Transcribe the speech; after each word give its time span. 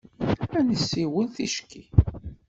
Ad 0.57 0.65
nessiwel 0.67 1.27
ticki. 1.35 1.83